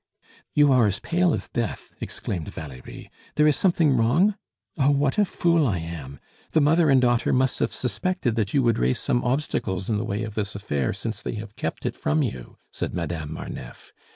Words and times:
"You 0.55 0.71
are 0.71 0.87
as 0.87 0.97
pale 0.97 1.31
as 1.31 1.47
death!" 1.47 1.93
exclaimed 2.01 2.47
Valerie. 2.49 3.11
"There 3.35 3.45
is 3.45 3.55
something 3.55 3.95
wrong? 3.95 4.33
Oh, 4.79 4.89
what 4.89 5.19
a 5.19 5.25
fool 5.25 5.67
I 5.67 5.77
am! 5.77 6.19
The 6.53 6.59
mother 6.59 6.89
and 6.89 6.99
daughter 6.99 7.31
must 7.31 7.59
have 7.59 7.71
suspected 7.71 8.33
that 8.33 8.51
you 8.51 8.63
would 8.63 8.79
raise 8.79 8.97
some 8.97 9.23
obstacles 9.23 9.91
in 9.91 9.99
the 9.99 10.03
way 10.03 10.23
of 10.23 10.33
this 10.33 10.55
affair 10.55 10.91
since 10.91 11.21
they 11.21 11.35
have 11.35 11.55
kept 11.55 11.85
it 11.85 11.95
from 11.95 12.23
you," 12.23 12.57
said 12.73 12.95
Madame 12.95 13.31
Marneffe. 13.31 13.93